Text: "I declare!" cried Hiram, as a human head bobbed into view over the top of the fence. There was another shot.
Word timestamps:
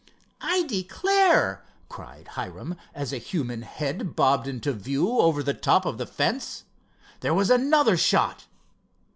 "I 0.41 0.63
declare!" 0.63 1.63
cried 1.87 2.29
Hiram, 2.29 2.75
as 2.91 3.13
a 3.13 3.19
human 3.19 3.61
head 3.61 4.15
bobbed 4.15 4.47
into 4.47 4.73
view 4.73 5.19
over 5.19 5.43
the 5.43 5.53
top 5.53 5.85
of 5.85 5.99
the 5.99 6.07
fence. 6.07 6.63
There 7.19 7.35
was 7.35 7.51
another 7.51 7.97
shot. 7.97 8.47